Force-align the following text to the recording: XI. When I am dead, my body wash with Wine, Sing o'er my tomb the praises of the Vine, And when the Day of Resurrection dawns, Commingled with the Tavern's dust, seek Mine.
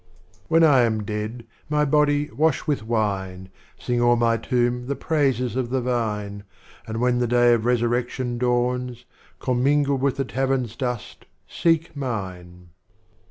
XI. 0.35 0.39
When 0.47 0.63
I 0.63 0.81
am 0.81 1.03
dead, 1.03 1.45
my 1.69 1.85
body 1.85 2.31
wash 2.31 2.65
with 2.65 2.81
Wine, 2.81 3.49
Sing 3.79 4.01
o'er 4.01 4.15
my 4.15 4.35
tomb 4.35 4.87
the 4.87 4.95
praises 4.95 5.55
of 5.55 5.69
the 5.69 5.79
Vine, 5.79 6.43
And 6.87 6.99
when 6.99 7.19
the 7.19 7.27
Day 7.27 7.53
of 7.53 7.65
Resurrection 7.65 8.39
dawns, 8.39 9.05
Commingled 9.37 10.01
with 10.01 10.15
the 10.17 10.25
Tavern's 10.25 10.75
dust, 10.75 11.27
seek 11.47 11.95
Mine. 11.95 12.69